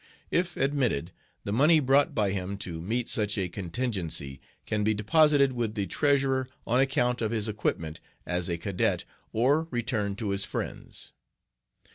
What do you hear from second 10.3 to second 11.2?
friends.